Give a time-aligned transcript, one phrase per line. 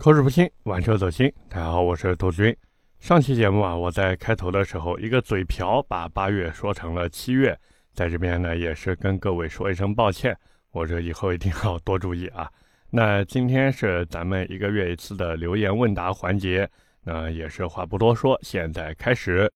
[0.00, 1.30] 口齿不清，玩车走心。
[1.46, 2.56] 大家好，我是杜军。
[3.00, 7.54] 上期节目啊，我在开头的时候一个嘴瓢把八月说成了七月，
[7.92, 10.34] 在这边呢也是跟各位说一声抱歉，
[10.70, 12.50] 我这以后一定要多注意啊。
[12.88, 16.66] 那今天是咱们一个月一次的留言问答环节，
[17.04, 19.52] 那也是话不多说，现在开始。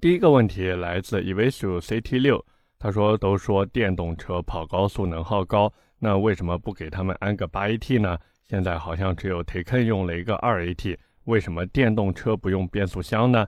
[0.00, 2.44] 第一个问题来自 Evisu CT 六，
[2.76, 8.18] 他说都说电动车跑高速能耗高，那为什么不给他们安个八 AT 呢？
[8.48, 13.46] 现在好像只有 Taycan 用了一个二 AT，为什么电动车不用变速箱呢？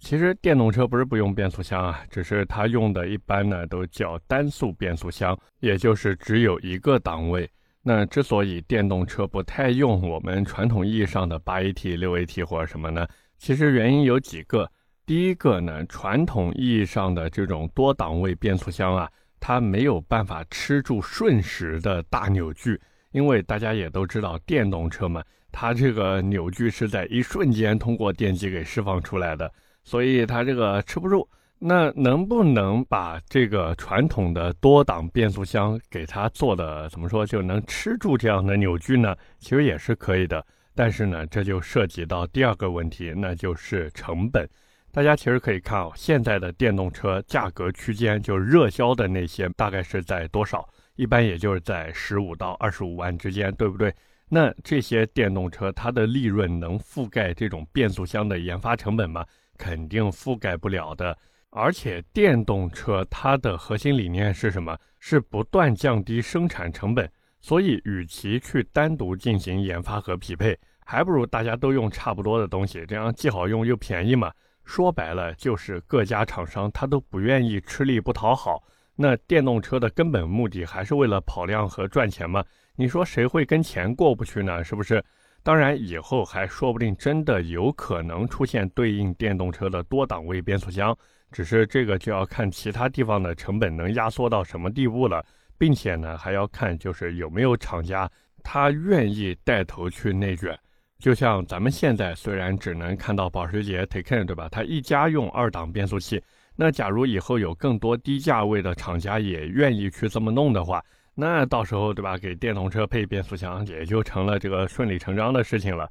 [0.00, 7.48] 其实电动车不是不用变速箱啊，只是它用的一般呢都叫单速变速箱，也就是只有一个档位。
[7.82, 13.06] 那之所以电动车不太用我们传统意义上的八 AT、六 AT 或者什么呢？
[13.38, 14.70] 其实原因有几个。
[15.06, 22.80] 第一个呢，传统意义上的这种多档位变速箱啊，它没有办法吃住瞬时的大扭矩。
[23.12, 31.28] 因为大家也都知道，电动车嘛，它这个扭矩是在一瞬间通过电机给释放出来的，所以它这个吃不住。
[31.62, 39.14] 那能不能把这个传统的多档变速箱给它做的怎么说就能吃住这样的扭矩呢？
[39.38, 40.42] 其实也是可以的，
[40.74, 44.48] 但是呢，这就涉及到第二个问题，那就是成本。
[44.90, 50.66] 大家其实可以看哦，现在的电动车价格区间，就热销的那些，大概是在多少？
[51.00, 53.90] 一般也就是在十五到二十五万之间，对不对？
[54.28, 59.24] 那这些电动车它的利润能覆盖这种变速箱的研发成本吗？
[59.56, 61.16] 肯定覆盖不了的。
[61.48, 64.76] 而且电动车它的核心理念是什么？
[64.98, 67.10] 是不断降低生产成本。
[67.40, 70.54] 所以，与其去单独进行研发和匹配，
[70.84, 74.30] 还不如大家都用差不多的东西，这样既好用又便宜嘛。
[74.66, 78.62] 说白了，就是各家厂商他都不愿意吃力不讨好。
[79.02, 82.44] 那电动车的根本目的还是为了跑量和赚钱吗？
[82.76, 84.62] 你说谁会跟钱过不去呢？
[84.62, 85.02] 是不是？
[85.42, 90.94] 当然，以后还说不定真的有可能出现对应电动车的多档位变速箱，
[91.32, 95.24] 只是这个就要看其他地方的成本能压缩到什么地步了，
[95.56, 98.06] 并且呢，还要看就是有没有厂家
[98.42, 100.54] 他愿意带头去内卷。
[100.98, 104.46] 就像咱们现在虽然只能看到保时捷 Taycan 对吧？
[104.50, 106.22] 它一家用二档变速器。
[106.62, 110.84] 那假如以后有更多低价位的厂家也愿意去这么弄的话，
[111.14, 115.90] 那到时候对吧，给电动车配变速箱也就成了这个顺理成章的事情了。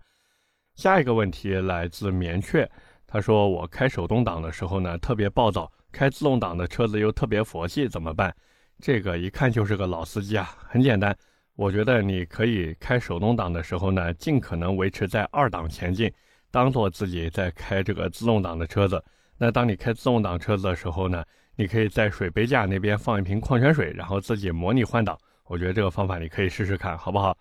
[0.76, 2.70] 下一个问题来自棉雀，
[3.08, 8.32] 他说我开手动挡的时候呢特别暴躁，开自动挡的车子又特别佛系，怎么办？
[8.80, 10.56] 这个一看就是个老司机啊。
[10.68, 11.18] 很简单，
[11.56, 16.14] 我觉得你可以开手动挡的时候呢，尽可能维持在二档前进，
[16.52, 19.04] 当做自己在开这个自动挡的车子。
[19.40, 21.24] 那当你开自动挡车子的时候呢，
[21.56, 25.18] 你可以在水杯架那边放一瓶矿泉水，然后自己模拟换挡。
[25.46, 27.36] 我觉得这个方法你可以试试看，好不好？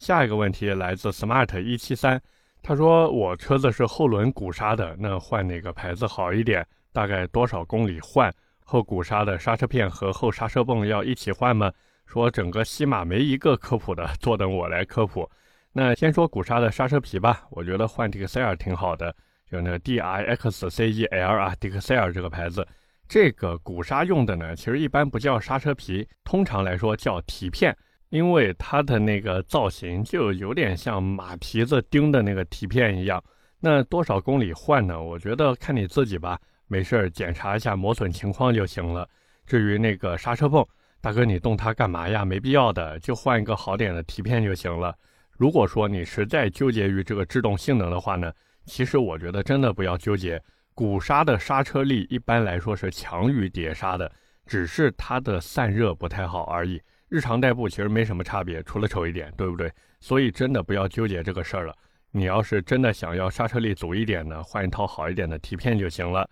[0.00, 2.20] 下一个问题来自 Smart 一七三，
[2.62, 6.66] 他说我车子是后轮鼓刹的，那换哪个牌子好一点？
[6.92, 8.30] 大概多少公里换？
[8.64, 11.72] 后鼓刹的刹车片和后刹车泵要一起换吗？
[12.06, 15.30] 说整个西马没一个科普的，坐等我来科普。
[15.72, 19.14] 那先说鼓刹的刹车皮吧，我觉得换这个塞尔挺好的。
[19.50, 22.66] 就那个 D I X C E L 啊，迪克塞尔这个牌子，
[23.08, 27.76] 这个鼓刹用的呢，其实一般不叫刹车皮，通常来说叫蹄片，
[28.08, 33.22] 因为它的那个造型就有点像马蹄子钉的那个蹄片一样。
[33.60, 35.00] 那多少公里换呢？
[35.00, 39.08] 我觉得看你自己吧，没事儿检查一下磨损情况就行了。
[39.46, 40.66] 至于那个刹车泵，
[41.00, 42.24] 大哥你动它干嘛呀？
[42.24, 44.92] 没必要的，就换一个好点的蹄片就行了。
[45.30, 48.32] 如果说你实在纠结于这个制动性能的话呢？
[48.66, 50.42] 其实我觉得真的不要纠结，
[50.74, 54.10] 鼓刹的刹车力一般来说是强于碟刹的，
[54.44, 56.82] 只是它的散热不太好而已。
[57.08, 59.72] 日常代步其实没什么差别，除了丑一点，对不对？
[60.00, 61.74] 所以真的不要纠结这个事儿了。
[62.10, 66.28] 你要是真的想要刹车力足一点呢，换一套好一点的蹄片就行了。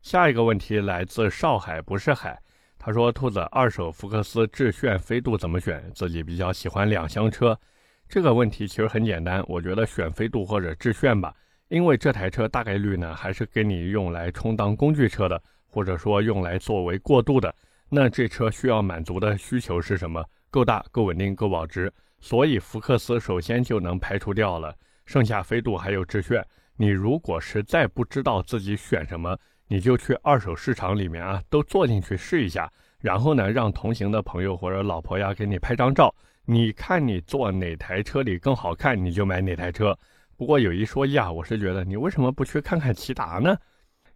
[0.00, 2.40] 下一个问题来自上海不是海，
[2.78, 5.82] 他说：“兔子二手福克斯致炫飞度怎么选？
[5.94, 7.58] 自己比较喜欢两厢车。”
[8.08, 11.34] 这个问题其实很简单，我觉得选飞度或者致炫吧。
[11.68, 17.52] 因为这台车大概率呢，还是给你用来充当工具车的，或者说用来作为过渡的。
[17.88, 20.24] 那这车需要满足的需求是什么？
[20.50, 21.92] 够大、够稳定、够保值。
[22.20, 24.74] 所以福克斯首先就能排除掉了。
[25.04, 26.44] 剩下飞度还有致炫。
[26.76, 29.36] 你如果实在不知道自己选什么，
[29.68, 32.70] 你就去二手市场里面啊，都坐进去试一下。
[33.00, 36.14] 然后呢，让同行的朋友或者老婆呀给你拍张照。
[36.44, 39.96] 你看你坐哪台车里更好看，你就买哪台车。
[40.36, 43.56] 不过有一说一啊，我是觉得你为什么不去看看骐达呢？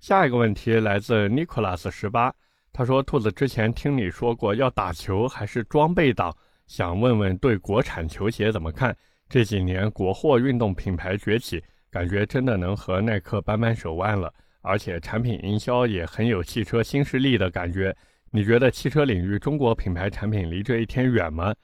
[0.00, 2.32] 下一个问题来自 Nicholas 十八，
[2.72, 6.34] 他说：“兔子之前听你说过要打球还是装备党，
[6.66, 8.94] 想问问对国产球鞋怎么看？
[9.30, 17.96] 这几年国货运动品牌崛起，感觉真的能和耐克扳扳手腕了，而且产品营销也很有汽车新势力的感觉。
[18.30, 21.54] 你觉得汽车领域中国品牌产品离这一天远吗？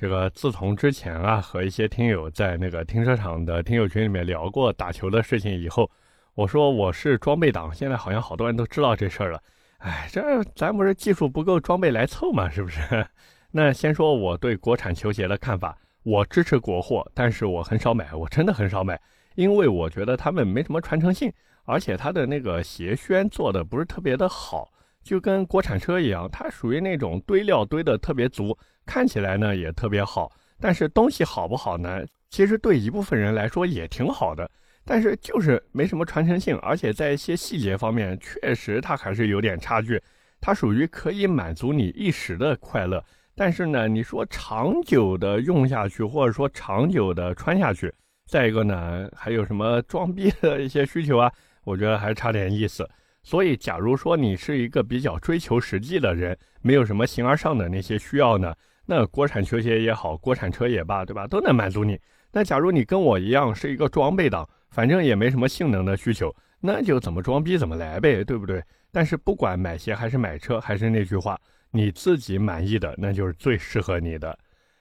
[0.00, 5.90] 这个自从之前啊和一些听友在那个停车场的听友群里面聊过打球的事情以后，
[6.32, 9.42] 我说我是装备党，现在好像好多人都知道这事儿了。
[9.76, 13.06] 哎，这咱不是技术不够，装备来凑嘛，是不是？
[13.52, 18.98] 那先说我对国产球鞋的看法，我支持国货，但是我很少买，我真的很少买，
[19.34, 21.30] 因为我觉得他们没什么传承性，
[21.66, 24.72] 而且它的那个鞋楦做的不是特别的好。
[25.02, 28.56] 就跟国产车一样，它属于那种堆料堆的特别足，
[28.90, 30.32] 看起来呢也特别好。
[30.58, 32.04] 但是东西好不好呢？
[32.28, 34.50] 其实对一部分人来说也挺好的，
[34.84, 40.02] 但是就是没什么传承性，而且在一些细节方面确实它还是有点差距。
[40.40, 43.02] 它属于可以满足你一时的快乐，
[43.36, 47.94] 但是呢，你说长久的用下去，或者说长久的穿下去，
[48.26, 51.32] 再一个呢，还有什么装逼的一些需求啊？
[51.62, 52.88] 我觉得还差点意思。
[53.22, 58.54] 所以，假如说你是一个比较追求实际的人，没有什么形而上的那些需要呢，
[58.92, 61.96] 那国产球鞋也好，国产车也罢，对吧，都能满足你。
[62.32, 68.60] 那假如你跟我一样是一个装备党，反正也没什么性能的需求，那就怎么装逼怎么来呗，对不对？
[68.90, 71.40] 但是不管买鞋还是买车，还是那句话，
[71.70, 74.36] 你自己满意的那就是最适合你的。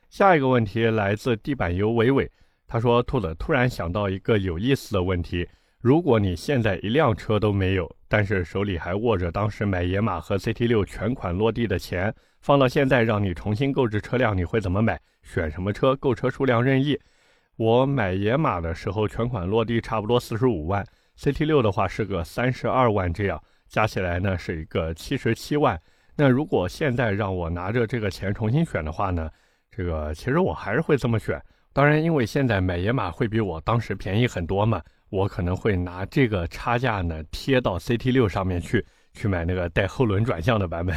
[0.09, 2.27] 下一个问题来自地板油伟伟，
[2.65, 5.47] 他说：“兔子突然想到一个有意思的问题。”
[5.81, 14.99] 如果你现在一辆车都没有，但是手里还握着当时买野马和 CT 六全款落地的钱，放到现在让你重新购置车辆，你会怎么买？
[15.21, 15.95] 选什么车？
[15.95, 16.99] 购车数量任意。
[17.57, 20.85] 我买野马的时候全款落地差不多四十五万
[21.17, 25.79] ，CT 六的话是个三十二万，这样加起来呢是一个七十七万。
[26.15, 29.29] 那如果现在让我拿着这个钱重新选的话呢，
[29.69, 31.41] 这个其实我还是会这么选。
[31.73, 34.81] 当然，因为现在买野马会比我当时便宜很多嘛。
[35.09, 40.95] 我可能会拿这个差价呢贴到 CT 六上面去，去买那个带后轮转向的版本。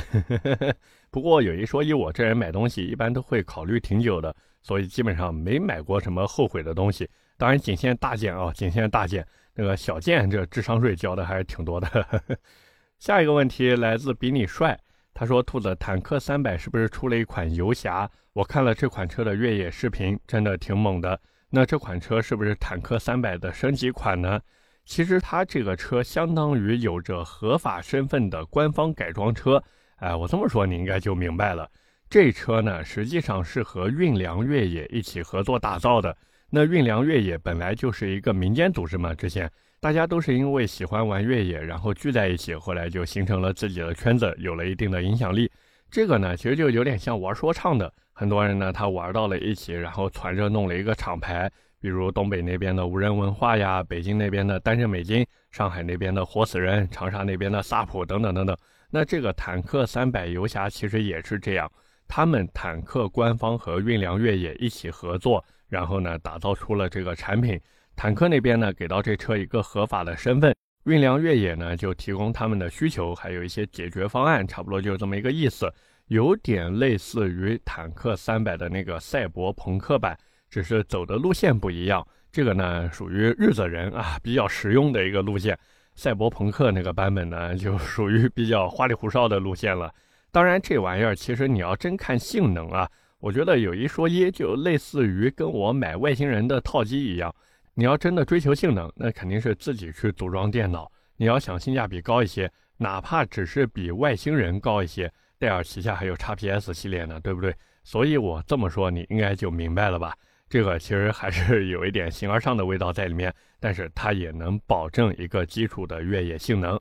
[1.13, 7.07] 不过有一说一，我这人买东西一般都会考虑挺久的，所以基本上没买过什么后悔的东西。
[7.37, 9.25] 当然仅限大件啊，仅限大件，
[9.55, 12.23] 那个小件这智商税交的还是挺多的。
[12.99, 14.79] 下一个问题来自比你帅，
[15.13, 18.11] 他说：“兔子坦克三百是不是出了一款游侠？
[18.33, 21.21] 我看了这款车的越野视频，真的挺猛的。”
[21.55, 24.41] 那这款车是不是坦克三百的升级款呢？
[24.87, 29.63] 其实它这个车相当于有着合法身份的官方改装车。
[30.03, 31.71] 哎，我这么说你应该就明白了。
[32.11, 36.15] 这车呢实际上是和运粮越野一起合作打造的。
[36.51, 39.49] 那运粮越野本来就是一个民间组织嘛，之前
[39.81, 45.49] 大家都是因为喜欢玩越野，然后聚在一起，后来就形成了自己的圈子，有了一定的影响力。
[45.89, 47.91] 这个呢其实就有点像玩说唱的。
[48.13, 51.49] 很多人呢，他玩到了一起，然后攒着弄了一个厂牌，
[51.81, 58.57] 比如东北那边的无人文化呀，北京那边的单身美金，上海那边的活死人，长沙那边的萨普等等等等。
[58.95, 61.73] 那这个坦克三百游侠其实也是这样，
[62.07, 67.59] 他们坦克官方和运粮越野一起合作，然后呢打造出了这个产品。
[67.97, 70.55] 坦克那边呢给到这车一个合法的身份，
[70.85, 75.73] 运粮越野呢就提供他们的需求，还有一些解决方案，差不多就是这么一个意思。
[76.09, 80.15] 有点类似于坦克三百的那个赛博朋克版，
[80.51, 82.07] 只是走的路线不一样。
[82.31, 85.59] 这个呢属于日子人啊，比较实用的一个路线。
[85.95, 89.93] 赛博朋克那个版本呢， 就属于比较花里胡哨的路线了。
[90.31, 97.35] 当然，这玩意儿其实你要真看性能啊，我觉得有一说一，就类似于跟我买外星人的套机一样。
[97.75, 100.91] 你要真的追求性能，那肯定是自己去组装电脑。
[101.17, 105.13] 你要想性价比高一些，哪怕只是比外星人高一些。
[105.39, 107.55] 戴尔旗下还有 XPS 系列呢，对不对？
[107.85, 110.15] 所以我这么说，你应该就明白了吧？
[110.53, 116.79] 这个其实还是有一点形而上的味道在里面，但是它也能保证一个基础的越野性能。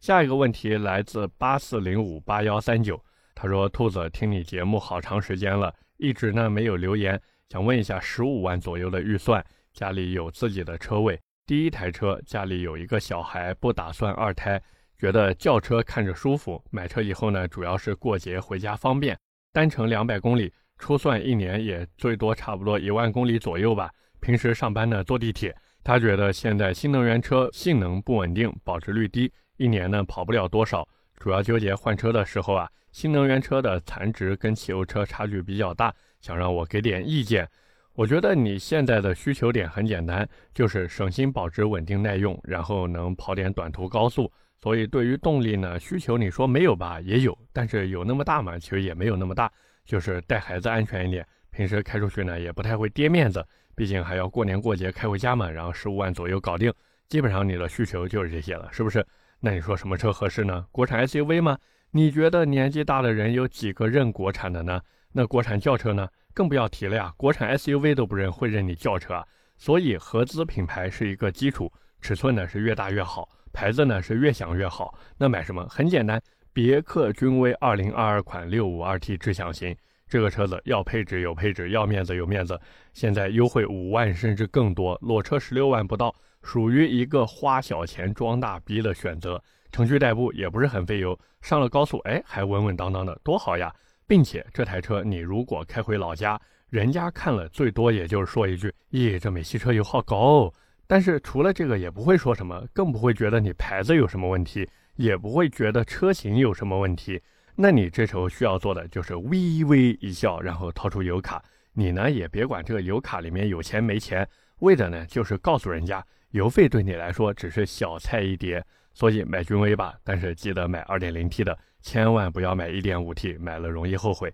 [0.00, 3.00] 下一个问题来自八四零五八幺三九，
[3.32, 11.16] 他说：“兔子听你节目好长时间了，一直呢没有留言，想问一下，十五万左右的预算，家里有自己的车位，
[11.46, 14.60] 第一台车，家里有一个小孩，不打算二胎。”
[14.98, 19.16] 觉得轿车看着舒服，买车以后呢，主要是过节回家方便。
[19.52, 23.90] 单程两百公里，初算一年也最多差不多一万公里左右吧。
[24.20, 30.86] 平时上班呢坐地铁，他觉得现在新能源车性能不稳定，保值率低，一年呢跑不了多少。
[31.16, 37.48] 主要纠结换车的时候啊，新能源车的残值跟汽油车差距比较大，想让我给点意见。
[37.94, 44.30] 我觉得你现在的需求点很简单，就是省心、保值、稳定、耐用，然后能跑点短途高速。
[44.60, 48.58] 所以，对于动力呢，需求你说没有吧，也有，但是有那么大吗？
[48.58, 49.52] 其实也没有那么大，
[49.84, 56.72] 就是带孩子安全一点，平时开出去呢也不太会跌面子，毕竟还要过年过节开回家嘛，然后十五万左右搞定，
[57.08, 59.06] 基本上你的需求就是这些了，是不是？
[59.40, 60.66] 那你说什么车合适呢？
[60.72, 61.58] 国产 SUV 吗？
[61.90, 64.80] 你觉得年纪大的人有几个认国产的呢？
[65.12, 66.08] 那国产轿车呢？
[66.32, 69.24] 更不要提了呀，国产 SUV 都不认，会认你轿车啊？
[69.56, 74.98] 所以合资品牌是一个基础，尺寸呢是越大越好，牌子呢是越响越好。
[75.16, 75.64] 那买什么？
[75.68, 76.20] 很简单，
[76.54, 79.76] 别克君威2022款 652T 智享型。
[80.06, 82.58] 这个车子要配置有配置，要面子有面子。
[82.92, 89.42] 现在优惠五万甚至更多，裸车十六万不到，属于一个花小钱装大逼的选择。
[89.72, 93.74] 城区代步也不是很费油，上了高速哎还稳稳当当的，多好呀！
[94.06, 100.52] 并且这台车你如果开回老家，人家看了最多也就是说一句：咦，这美系车油耗高。
[100.86, 107.22] 但是除了这个也不会说什么，更不会觉得你牌子有什么问题，也不会觉得车型有什么问题。
[107.56, 111.42] 那你这时候需要做的就是微微一笑，然后掏出油卡。
[111.72, 114.28] 你呢也别管这个油卡里面有钱没钱，
[114.60, 118.64] 为的呢就是告诉人家，油费对你来说只是小菜一碟。
[118.92, 124.32] 所以买君威吧，但是记得买 2.0T 的，千万不要买 1.5T，买了容易后悔。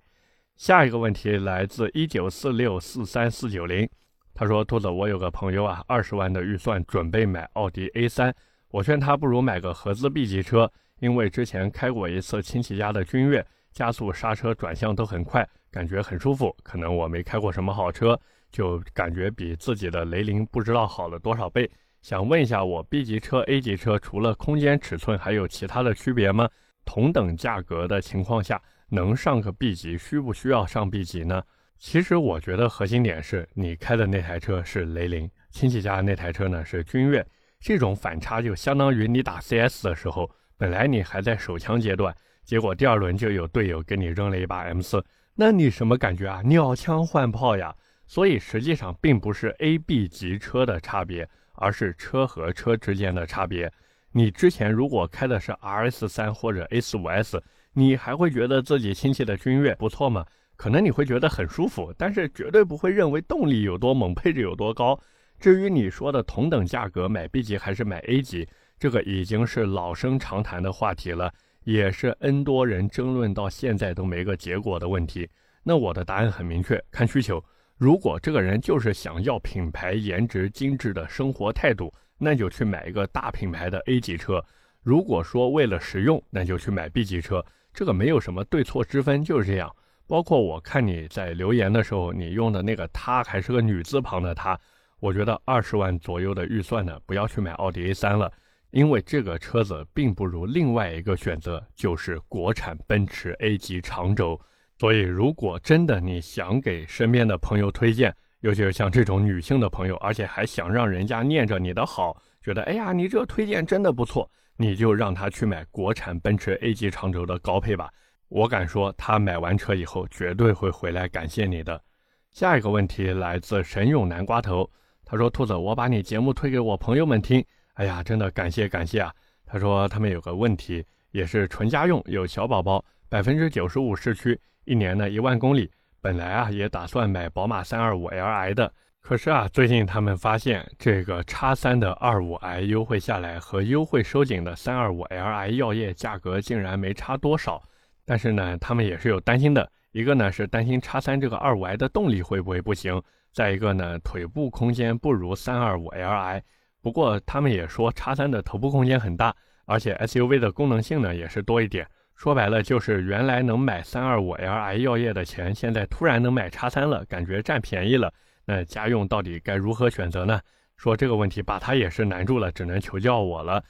[0.58, 3.88] 下一个问题来自194643490，
[4.34, 8.34] 他说：兔子，我有个朋友啊，二十万的预算准备买奥迪 A3，
[8.70, 10.70] 我劝他不如买个合资 B 级车。
[11.00, 16.54] 因为之前开过一次亲戚家的君越，加速、刹车、转向都很快，感觉很舒服。
[16.62, 18.20] 可能我没开过什么好车，
[18.52, 21.70] 就感觉比自己的雷凌不知道好了多少倍。
[22.02, 26.46] 想问一下，我 B 级车、A 级车除了空间尺寸，还有其他的区别吗？
[26.84, 28.60] 同等价格的情况下，
[28.90, 31.42] 能上个 B 级，需不需要上 B 级呢？
[31.78, 37.26] 其实我觉得核心点是你开的那台车是雷凌，亲戚家那台车呢是君越，
[37.60, 40.30] 这种反差就相当于你打 CS 的时候。
[40.56, 42.14] 本来你还在手枪阶段，
[42.44, 45.02] 结果第二轮就有队友给你扔了一把 M 四，
[45.34, 46.42] 那你什么感觉啊？
[46.44, 47.74] 鸟枪换炮呀！
[48.06, 53.72] 所以实际上并不是 A、B 级车的差别，而是车和车之间的差别。
[54.12, 60.26] 你之前如果开的是 RS 三或者 A 四五 S，你还会觉得自己亲戚的君越不错吗？
[60.56, 65.00] 可能你会觉得很舒服，但是绝对不会认为动力有多猛，配置有多高。
[65.40, 68.46] 至于你说的同等价格买 B 级还是买 A 级？
[68.78, 71.32] 这个已经是老生常谈的话题了，
[71.64, 75.26] 也是 N 多人争论到现在都没个结果的问题。
[75.62, 77.42] 那我的答案很明确，看需求。
[77.78, 84.38] 如果这个人就是想要品牌颜值、精致的生活态度，那就去买一个大品牌的 A 级车；
[84.82, 87.42] 如果说为了实用，那就去买 B 级车。
[87.72, 89.74] 这个没有什么对错之分，就是这样。
[90.06, 94.58] 包括我看你在留言的时候，你用的那个“他”还是个女字旁的“他”，
[95.00, 98.32] 我觉得二十万左右的预算呢，不要去买奥迪 A3 了。
[98.70, 104.40] 因为这个车子并不如另外一个选择，就是国产奔驰 A 级长轴。
[104.78, 117.90] 所以，如果真的你想给身边的朋友推荐，尤其是像这种女性的朋友，而且还想让人家念着你的好，觉得哎呀，你这个推荐真的不错，你就让他去买国产奔驰 A 级长轴的高配吧。
[118.28, 121.82] 我敢说，他买完车以后绝对会回来感谢你的。
[122.30, 124.70] 下一个问题来自神勇南瓜头，
[125.10, 129.12] 他说：“兔子，我把你节目推给我朋友们听。”哎呀，真的感谢感谢啊！
[129.44, 135.68] 他说他们有个问题，也是纯家用，有小宝宝，百分之九十五市区，一年呢一万公里。
[136.00, 147.60] 本来啊也打算买宝马三二五 Li 的，可是啊最近他们发现这个叉三的二五 i 优惠下来和优惠收紧的三二五 Li 药业价格竟然没差多少。
[148.06, 156.42] 但是呢，他们也是有担心的，一个呢是担心叉三这个二五 i 的动力会不会不行，再一个呢腿部空间不如三二五 Li。
[156.82, 159.34] 不过他们也说，叉三的头部空间很大，
[159.66, 161.86] 而且 SUV 的功能性呢也是多一点。
[162.14, 168.12] 说白了就是原来能买三二五 Li 药业的钱，现在突然能买叉三了，感觉占便宜了。
[168.44, 170.40] 那家用到底该如何选择呢？
[170.76, 173.62] 说这个问题把他也是难住了，只能求教我了。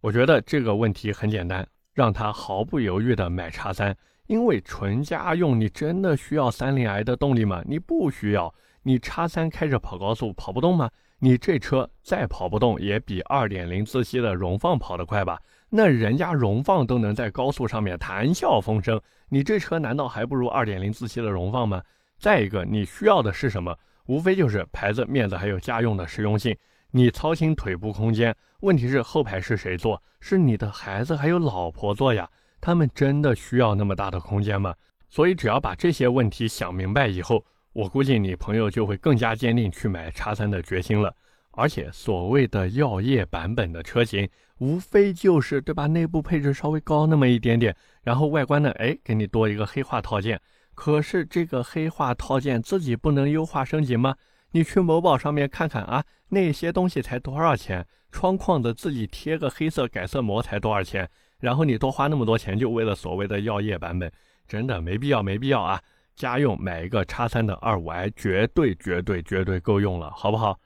[0.00, 3.96] 我觉得这个问题很简单，让他毫不犹豫的买叉三，
[4.26, 7.62] 因为纯家用你真的需要三零 i 的动力吗？
[7.66, 8.54] 你不需要，
[8.88, 10.88] 你叉三开着跑高速跑不动吗？
[11.18, 15.38] 你这车再跑不动，也比二点零自吸的荣放跑得快吧？
[15.68, 21.82] 那人家荣放都能在高速上面谈笑风生，你这车难道还不如二点零自吸的荣放吗？
[22.18, 23.76] 再一个，你需要的是什么？
[24.06, 26.56] 无非就是牌子、面子，还有家用的实用性。
[26.90, 30.02] 你操心腿部空间，问题是后排是谁坐？
[30.20, 32.26] 是你的孩子还有老婆坐呀？
[32.58, 34.74] 他们真的需要那么大的空间吗？
[35.10, 37.44] 所以只要把这些问题想明白以后。
[37.78, 41.14] 我估计你朋友就会更加坚定去买叉三的决心了，
[41.52, 45.86] 而且所谓的药业版本的车型，无非就是对吧？
[45.86, 50.40] 内部配置稍微高那么一点点，然后外观呢，哎，给你多一个黑化套件。
[50.74, 54.16] 可是这个黑化套件自己不能优化升级吗？
[54.50, 57.86] 你去某宝上面看看啊，那些东西才多少钱？
[58.10, 61.08] 窗框的自己贴个黑色改色膜才多少钱？
[61.38, 64.10] 然后你多花那么多钱，就为了所谓的药业版本，
[64.48, 65.80] 真的没必要，没必要啊！
[66.18, 70.58] 家用买一个叉三的二五 i，绝对绝对绝对够用了，好不好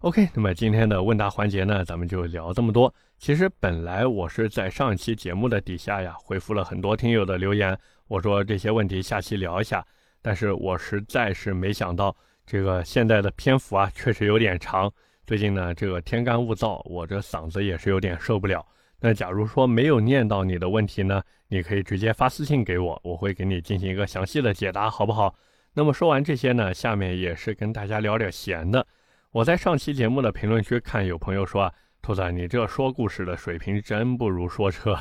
[0.00, 2.94] ？OK，那么今天的问答环节呢，咱们就聊这么多。
[3.18, 9.84] 其实本来我是在上一期节目的底下呀，回复了很多听友的留言，我说这些问题下期聊一下，
[10.20, 12.14] 但是我实在是没想到。
[12.46, 14.90] 这个现在的篇幅啊，确实有点长。
[15.26, 18.64] 最近呢，这个天干物燥，我这嗓子也是有点受不了。
[19.00, 25.34] 那假如说没有念到你的问题呢，你可以直接发私信给我，我会给你进行一个详细的解答，好不好？
[25.74, 28.86] 那么说完这些呢，下面也是跟大家聊点闲的。
[29.30, 34.98] 我在上期节目的评论区看有朋友说啊，兔子，你这说故事的水平真不如说车。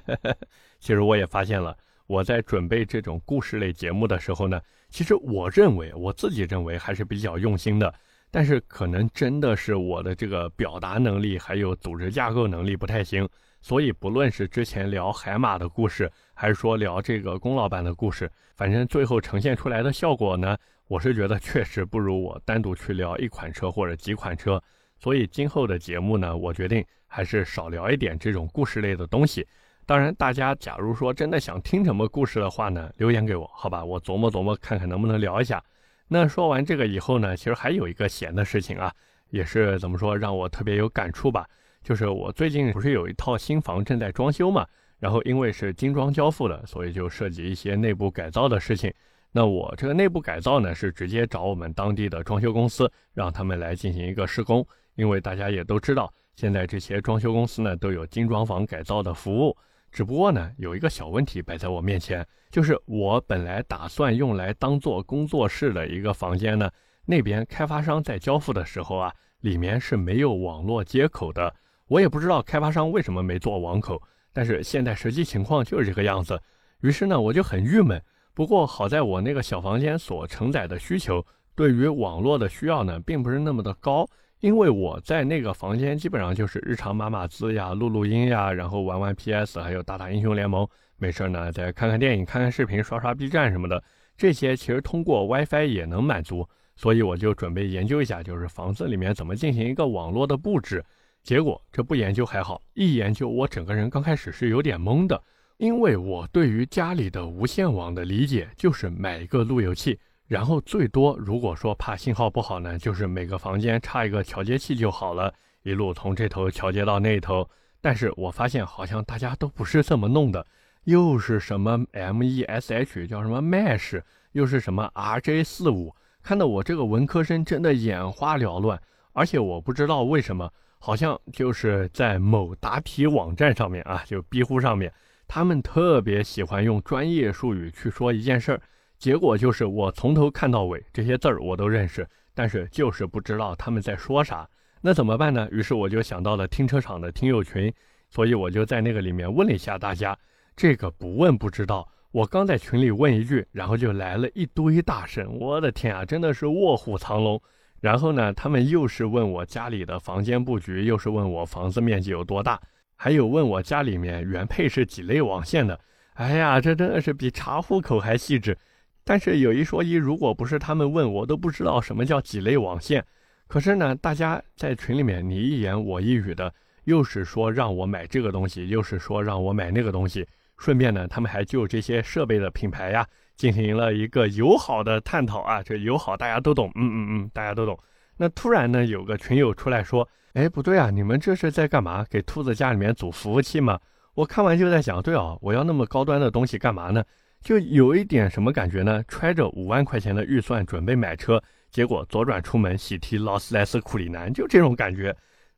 [0.80, 1.76] 其实我也发现了。
[2.06, 4.60] 我在准备这种故事类节目的时候呢，
[4.90, 7.92] 其实我认为我自己认为还是比较用心的，
[8.30, 13.26] 但是可能真的是我的这个表达能力还有组织架构能力不太行，
[13.64, 20.54] 所以不论是之前聊海马的故事，还是说聊这个龚老板的故事，反正最后呈现出来的效果呢，
[20.86, 24.62] 我是觉得确实不如我单独去聊一款车或者几款车，
[24.98, 29.48] 所以今后的节目呢，我决定还是少聊一点这种故事类的东西。
[29.86, 35.64] 当然，大家假如说真的想听什么故事的话呢，留言给我，好吧，我琢磨琢磨看看能不能聊一下。
[36.08, 38.92] 那说完这个以后呢，其实还有一个闲的事情啊，
[39.30, 41.48] 也是怎么说让我特别有感触吧，
[41.84, 44.66] 就是我最近不是有一套新房正在装修嘛，
[44.98, 48.90] 然后因为是精装交付的，所以就涉及一些内部改造的事情。
[49.30, 59.54] 那我这个内部改造呢，是直接找我们当地的装修公司，让他们来进行一个施工，因为大家也都知道，现在这些装修公司呢都有精装房改造的服务。
[59.92, 66.70] 只不过呢，有一个小问题摆在我面前，就是我本来打算用来当做工作室的一个房间呢，
[67.04, 71.54] 那边开发商在交付的时候啊，里面是没有网络接口的。
[71.88, 74.00] 我也不知道开发商为什么没做网口，
[74.32, 76.40] 但是现在实际情况就是这个样子。
[76.80, 78.00] 于是呢，我就很郁闷。
[78.34, 84.08] 不过好在我那个小房间所承载的需求，对于网络的需要呢，并不是那么的高。
[84.40, 90.68] 因为我在那个房间基本上就是日常码码字呀、录录音呀，然后玩玩 PS，还有打打英雄联盟。
[90.96, 93.82] 没事呢，再看看电影、看看视频、刷刷 B 站什么的。
[94.16, 100.84] 这些其实通过 WiFi 也能满足，所以我就准备研究一下，就是房子里面怎么进行一个网络的布置。
[101.24, 105.20] 结果这不研究还好，一研究我整个人刚开始是有点懵的，
[105.56, 109.98] 因为我对于家里的无线网的理解就是买一个路由器。
[110.26, 115.32] 然后最多，如果说怕信号不好呢，就是每个房间插一个调节器就好了，
[115.62, 117.48] 一路从这头调节到那头。
[117.80, 120.46] 但是我发现好像大家都不是这么弄的，
[120.84, 128.78] 又是什么 MESH 叫什么 Mesh，又是什么 RJ 四五，看得我这个文科生真的眼花缭乱。
[129.12, 130.50] 而且我不知道为什么，
[130.84, 134.92] 好像就是在某答题网站上面啊，就逼乎上面，
[135.26, 138.60] 他们特别喜欢用专业术语去说一件事儿。
[138.98, 144.46] 结果就是我从头看到尾，这些字儿我都认识，但是就是不知道他们在说啥。
[144.82, 145.48] 那怎么办呢？
[145.50, 147.72] 于是我就想到了停车场的听友群，
[148.10, 150.14] 所以我就在那个里面问了一下大家。
[150.54, 155.26] 这个不问不知道，我刚在群里问一句，然后就来了一堆大神。
[155.40, 157.40] 我的天啊，真的是卧虎藏龙。
[157.84, 162.58] 然后呢，他们又是问我家里的房间布局，又是问我房子面积有多大，
[162.96, 165.78] 还有问我家里面原配是几类网线的。
[166.14, 168.56] 哎呀，这真的是比查户口还细致。
[169.04, 173.04] 但是有一说一，如果不是他们问我，都不知道什么叫几类网线。
[173.46, 176.50] 可是呢，大家在群里面你一言我一语的，
[176.84, 180.26] 又是说让我买这个东西，又是说让我买那个东西。
[180.56, 185.62] 顺便呢，他们还就这些设备的品牌呀，进行了一个友好的探讨啊。
[185.62, 187.78] 这友好大家都懂，嗯嗯嗯，大家都懂。
[188.16, 192.04] 那突然呢，有个群友出来说：“哎，不对啊，你们这是在干嘛？
[192.08, 193.78] 给兔子家里面组服务器吗？”
[194.14, 197.02] 我看完就在想，对啊，我要那么高端的东西干嘛呢？
[197.42, 199.02] 就有一点什么感觉呢？
[199.08, 205.14] 揣着五万块钱的预算准备买车，结果左转出门喜提劳斯莱斯库里南，就这种感觉。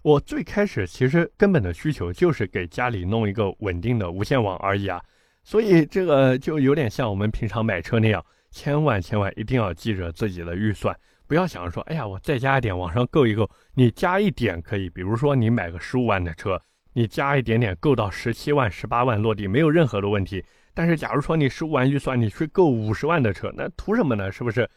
[0.07, 5.03] 我最开始其实根本的需求就是给家里弄一个稳定的无线网而已啊，
[5.42, 13.51] 所以这个就有点像我们平常买车那样，千万千万一定要记着自己的预算，不要想着说，哎呀，我再加一点往上够一够。
[13.75, 16.57] 你加一点可以，比如说你买个十五万的车，
[16.92, 20.40] 你加一点点够到十七万、十八万落地没有任何的问题。
[20.73, 24.31] 但是，假如说你十五万预算，你去购五十万的车，那图什么呢？
[24.31, 24.71] 是不是？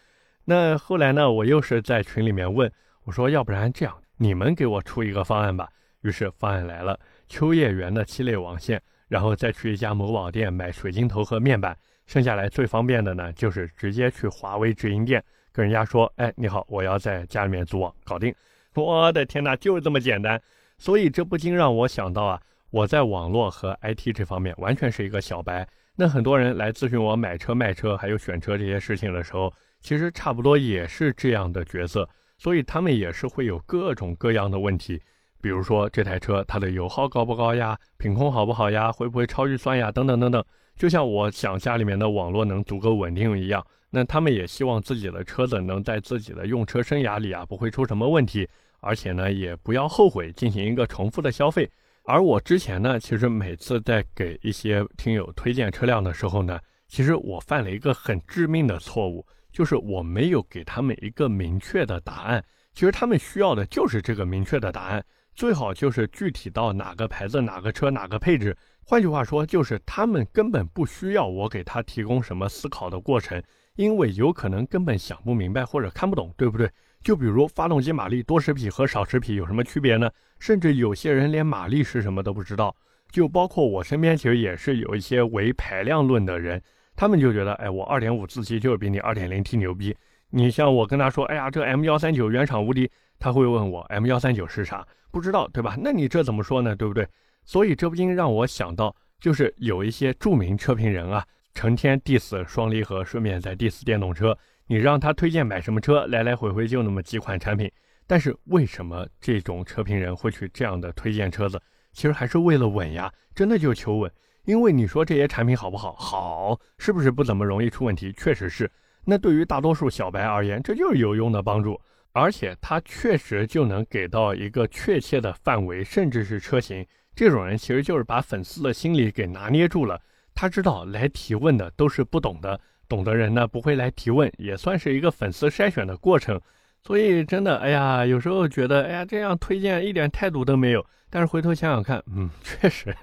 [0.46, 1.32] 那后来呢？
[1.32, 2.72] 我又是在群里面问
[3.04, 5.68] 我说：“要不然这样，你们给我出一个方案吧。”
[6.02, 11.76] 于是方案来了：秋叶原的七类网线，然后再去一家某宝店买水晶头和面板。
[12.06, 18.34] 剩下来最方便的呢，就是直接去华为直营店跟人家说，哎，你好，我要在家里面组网，搞定。
[18.76, 20.42] 我的天哪，就是这么简单。
[20.78, 25.68] 所以这不禁让我想到啊，我在网络和 IT 这方面完全是一个小白。
[25.96, 32.08] 那很多人来咨询我买车、卖车，还有选车这些事情的时候，其实差不多也是这样的角色。
[32.39, 34.99] 所以他们也是会有各种各样的问题，
[35.41, 40.43] 比如说这台车它的油耗高不高呀，品控好不好呀，会不会超预算呀，等等等等。
[40.78, 48.47] 就像我想家里面的网络能足够稳定一样，那他们也希望自己的车子能在自己的用车生涯里啊不会出什么问题，
[48.80, 51.69] 而且呢也不要后悔进行一个重复的消费。
[52.06, 59.25] 而我之前呢，其实每次在给一些听友推荐车辆的时候呢，其实我犯了一个很致命的错误。
[59.52, 68.56] 就是我没有给他们一个明确的答案，其实他们需要的就是这个明确的答案，最好就是具体到哪个牌子、哪个车、哪个配置。
[68.84, 73.42] 换句话说，就是他们根本不需要我给他提供什么思考的过程，
[73.76, 76.70] 因为有可能根本想不明白或者看不懂，对不对？
[77.04, 80.10] 就比如发动机马力多十匹和少十匹有什么区别呢？
[80.40, 82.76] 甚至有些人连马力是什么都不知道。
[83.12, 86.62] 就包括我身边，其实也是有一些唯排量论的人。
[87.00, 89.96] 他们就觉得，哎，我二点五自吸就是比你二点零 T 牛逼。
[90.32, 94.86] 你像我跟他说，哎呀，这 M 幺三九原厂无敌，他会问我 M 幺三九是啥？
[95.10, 95.78] 不知道，对吧？
[95.82, 96.76] 那你这怎么说呢？
[96.76, 97.08] 对不对？
[97.46, 104.38] 所以这不禁让我想到，就是有一些著名车评人啊，成天 diss 双离合，顺便在 diss 电动车。
[104.68, 107.72] 你让他推荐买什么车，来来回回就那么几款产品。
[108.06, 111.62] 但是为什么这种车评人会去这样的推荐车子？
[111.94, 114.12] 其实还是为了稳呀，真的就求稳。
[114.50, 115.94] 因为你说这些产品好不好？
[115.94, 118.12] 好，是不是不怎么容易出问题？
[118.14, 118.68] 确实是。
[119.06, 121.80] 那对于大多数小白而言，这就是有用的帮助，
[122.14, 126.84] 而且它确实就能给到一个确切的范围，甚至是车型。
[127.16, 130.02] 这种人其实就是把粉丝的心理给拿捏住了。
[130.34, 136.42] 他知道来提问的都是不懂的，懂的人呢不会来提问，也算是一个粉丝筛选的过程。
[136.82, 140.86] 所以真的，哎呀，有时候觉得，哎呀，这样推荐一点态度都没有。
[141.10, 142.96] 但是回头想想看，嗯，确实，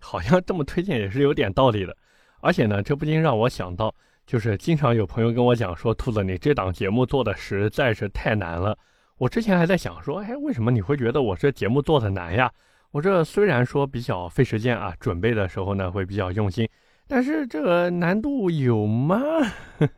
[0.00, 1.96] 好像这么推荐也是有点道理的。
[2.40, 3.94] 而且呢，这不禁让我想到，
[4.26, 8.76] 就是经常有朋友跟我讲说，兔子，你这档节目做的实在是太难了。
[9.18, 12.50] 我之前还在想说，哎，为什么你会觉得我这节目做的难呀？
[12.90, 16.68] 我这虽然说比较费时间啊，准备的时候呢会比较用心，
[17.06, 19.20] 但是这个难度有吗？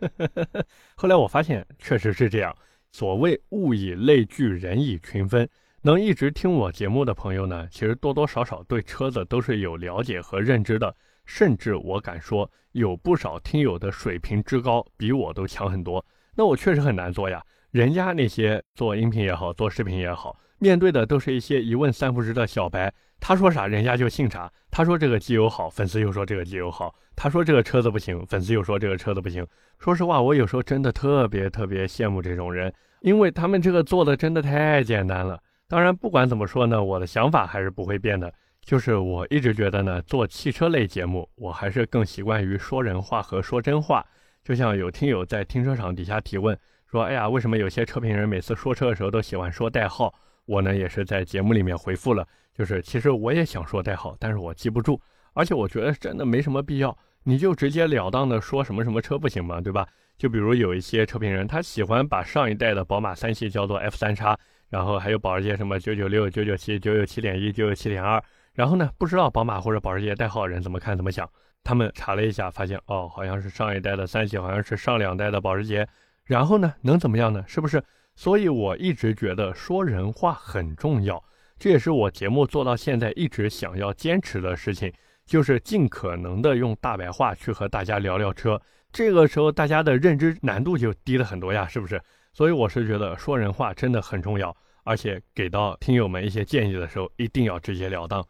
[0.94, 2.54] 后来我发现确实是这样。
[2.94, 5.48] 所谓物以类聚，人以群分。
[5.82, 10.94] 能一直听我节目的朋友呢，其实多多少少对车子都是有了解和认知的，
[11.26, 16.06] 甚至我敢说，有不少听友的水平之高比我都强很多。
[16.36, 24.50] 那我确实很难做呀，人家那些做音频也好，做视频也好，面对的都是一些一问三不知的小白，他说啥人家就信啥。
[24.70, 29.46] 他说这个机油好，粉丝又说这个机油好；他说这个车子不行，粉丝又说这个车子不行。
[29.78, 35.40] 说实话，我有时候真的特别特别羡慕这种人，因为他们这个做的真的太简单了。
[35.68, 38.32] 当然，不管怎么说呢，我的想法还是不会变的。
[38.62, 44.04] 就是我一直觉得呢，做汽车类节目，我还是更习惯于说人话和说真话。
[44.42, 46.58] 就像有听友在停车场底下提问
[46.90, 50.12] 说：“哎呀，为什么有些车评人每次说车的时候都喜欢说代号？”
[50.46, 55.00] 我呢也是在节目里面回复了，就是其实我也想说代号，但是我记不住，
[55.32, 56.96] 而且我觉得真的没什么必要。
[57.22, 59.60] 你就直截了当的说什么什么车不行吗？
[59.60, 59.86] 对吧？
[60.18, 64.38] 就比如有一些车评人，他喜欢把上一代的宝马三系叫做 F 三叉。
[64.70, 68.20] 然后还有保时捷什么九九六、九九七、九九七点一、九九七点二，
[68.54, 71.28] 然后呢，不知道宝马或者保时捷代号人怎么看怎么想。
[71.62, 75.86] 他们查了一下，发现哦，好像是上一代的三系，好像是上两代的保时捷。
[76.24, 77.44] 然后呢，能怎么样呢？
[77.46, 77.80] 是不是？
[78.16, 81.22] 所以我一直觉得说人话很重要，
[81.58, 84.92] 这也是我节目做到现在一直想要坚持的事情，
[85.26, 88.60] 就是尽可能的用大白话去和大家聊聊车。
[88.92, 92.00] 这个时候大家的认知难度就低了很多呀，是不是？
[92.32, 98.24] 所以我是觉得说人话真的很重要，而且给到听友们一些建议的时候，一定要直截了当。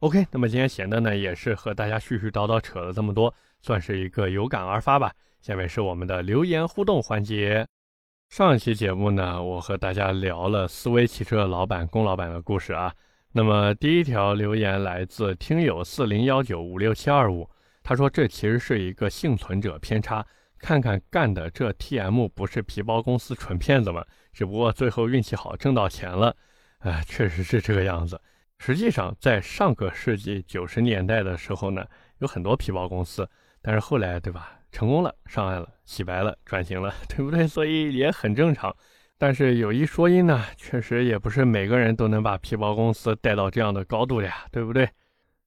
[0.00, 5.12] OK，那么今天闲的呢，也是和大家絮絮叨叨扯了这么多，算是一个有感而发吧。
[5.40, 7.66] 下面是我们的留言互动环节。
[8.30, 12.94] 上一期节目呢，我和大家聊了思威汽车老板龚老板的故事啊。
[13.32, 17.50] 那么第一条留言来自听友四零幺九五六七二五，
[17.82, 20.24] 他说这其实是一个幸存者偏差。
[20.58, 24.04] 看看干的这 T M 不是皮包公司纯骗子吗？
[24.32, 26.36] 只不过最后运气好挣到钱了，
[26.78, 28.20] 哎，确实是这个样子。
[28.58, 31.84] 实际上，在上个世纪九十年代的时候呢，
[32.18, 33.28] 有很多皮包公司，
[33.60, 37.48] 但是后来，对吧，成功了，上岸了，洗白了，转型了， 对不对？
[37.48, 38.72] 所以也很正常。
[39.18, 44.88] 但是有一说一呢，确实也不是每个人都能把皮包公司带到这样的高度呀，对不对？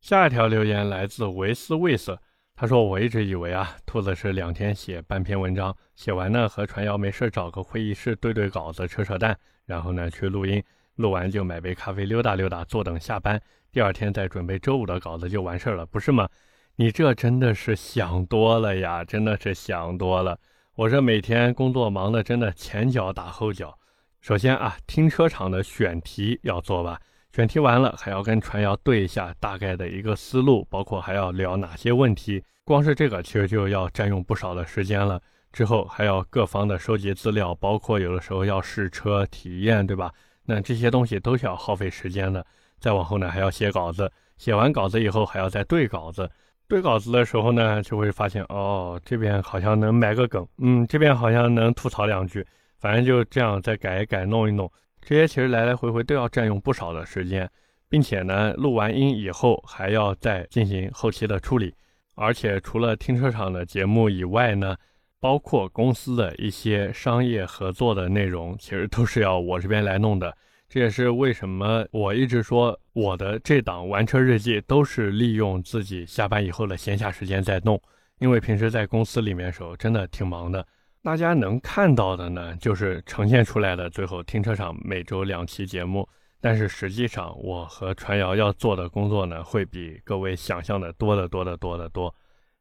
[0.02, 2.20] 下一条留言来自维斯卫斯。
[2.56, 10.62] 他说：“我一直以为啊，兔子是两天写半篇文章，写完呢和传谣没事找个会议室对对稿子扯扯淡，然后呢去录音，
[10.96, 16.28] 录完就买杯咖啡溜达溜达，坐等下班，第二天再准备周五的稿子就完事儿了，不是吗？
[16.76, 20.40] 你这真的是想多了呀，真的是想多了。
[20.76, 23.78] 我这每天工作忙的真的前脚打后脚。
[24.22, 27.00] 首先啊，停车场的选题要做吧。”
[27.34, 32.44] 选题完了，还要跟传谣对一下大概的一个思路，包括还要聊哪些问题。
[32.64, 35.20] 光是这个其实就要占用不少的时间了。
[35.52, 40.12] 之后还要各方的收集资料，包括有的时候要试车体验，对吧？
[40.46, 42.44] 那这些东西都是要耗费时间的。
[42.80, 46.30] 再往后呢，还要写稿子，写完稿子以后还要再对稿子。
[46.74, 52.44] 对稿子的时候呢，就会发现哦，这边好像能埋个梗，嗯，这边好像能吐槽两句，
[52.80, 54.68] 反正就这样再改一改，弄一弄。
[55.00, 57.48] 这些其实来来回回都要占用不少的时间，
[57.88, 61.72] 并且呢，录完音以后还要再进行后期的处理。
[62.16, 64.76] 而且除了停车场的节目以外呢，
[65.20, 70.36] 包括公司的一些商业合作的内容，其实都是要我这边来弄的。
[70.74, 77.80] 这也是为什么我一直说我的这档玩车日记都是利用自己下班以后的闲暇时间在弄，
[78.18, 80.66] 因为平时在公司里面的时候真的挺忙的。
[81.04, 86.10] 大家能看到的呢，就是呈现出来的最后停车场每周两期节目。
[86.42, 92.12] 但是实际上，我和传谣要做的工作呢，会比各位想象的多得多得多得多。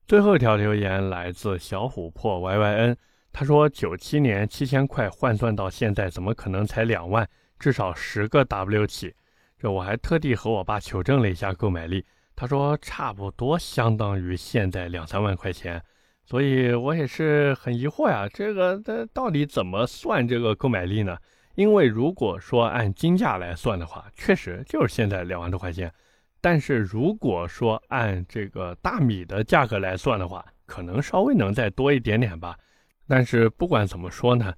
[0.07, 2.97] 最后一条留言来自小琥珀 Y Y N，
[3.33, 7.27] 他说：九七年七千块换算到现在，怎么可能才两万？
[7.63, 9.15] 至少十个 W 起。
[9.57, 15.81] 这我还特地和我爸求证了一下购买力，他说差不多相当于现在两三万块钱。
[16.25, 21.17] 所以我也是很疑惑呀，这个它到底怎么算这个购买力呢？
[21.55, 25.93] 因为如果说按金价来算的话，确实就是现在两万多块钱。
[26.41, 32.59] 但是如果说按这个大米的价格来算的话，可能稍微能再多一点点吧。
[33.07, 34.53] 但是不管怎么说呢，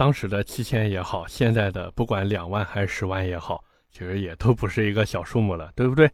[0.00, 6.10] 当时的七千也好，现在的不管两万还是十万也好，其实也都不是一个小数目了，对不对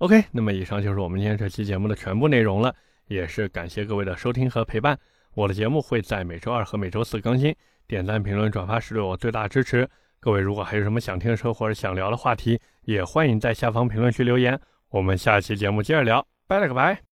[0.00, 2.74] ？OK，那么以上就是我们今天这期节目的全部内容了。
[3.06, 4.98] 也是感谢各位的收听和陪伴，
[5.32, 9.88] 我的节目会在每周二和每周四更新，点赞、评论、转发是对我最大支持。
[10.20, 17.11] 各位如果还有什么想听的车或者想聊的话题，也欢迎在下方评论区留言，我们下期节目接着聊，拜了个拜。